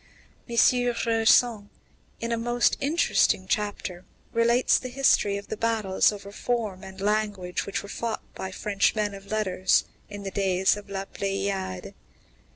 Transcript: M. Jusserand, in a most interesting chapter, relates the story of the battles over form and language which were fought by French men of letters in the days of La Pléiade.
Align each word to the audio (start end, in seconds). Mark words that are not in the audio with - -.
M. 0.49 0.55
Jusserand, 0.55 1.69
in 2.19 2.31
a 2.31 2.35
most 2.35 2.75
interesting 2.81 3.45
chapter, 3.47 4.03
relates 4.33 4.79
the 4.79 4.89
story 5.03 5.37
of 5.37 5.49
the 5.49 5.55
battles 5.55 6.11
over 6.11 6.31
form 6.31 6.83
and 6.83 6.99
language 6.99 7.67
which 7.67 7.83
were 7.83 7.87
fought 7.89 8.23
by 8.33 8.49
French 8.49 8.95
men 8.95 9.13
of 9.13 9.27
letters 9.27 9.83
in 10.09 10.23
the 10.23 10.31
days 10.31 10.75
of 10.75 10.89
La 10.89 11.05
Pléiade. 11.05 11.93